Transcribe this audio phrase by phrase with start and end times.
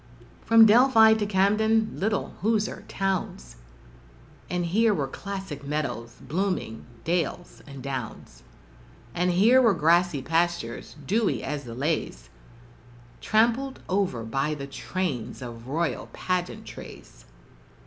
[0.47, 3.57] From Delphi to Camden little Hoosier towns,
[4.49, 8.41] But here were classic meadows, blooming dales and downs
[9.13, 12.29] And here were grassy pastures, dewy as the leas
[13.21, 17.25] Trampled over by the trains of royal pageantries.